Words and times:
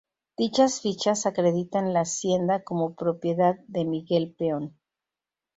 Dichas 0.35 0.81
fichas 0.81 1.27
acreditan 1.27 1.93
la 1.93 1.99
hacienda 2.01 2.63
como 2.63 2.95
propiedad 2.95 3.59
de 3.67 3.85
Miguel 3.85 4.33
Peón. 4.33 4.75